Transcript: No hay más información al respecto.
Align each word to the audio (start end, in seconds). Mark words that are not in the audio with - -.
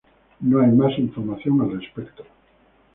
No 0.39 0.61
hay 0.61 0.71
más 0.71 0.97
información 0.97 1.61
al 1.61 1.79
respecto. 1.79 2.25